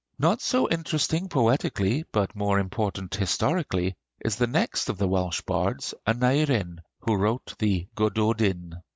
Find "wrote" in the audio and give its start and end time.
7.13-7.53